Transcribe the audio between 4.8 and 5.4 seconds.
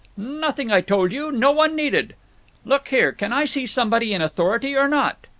not?"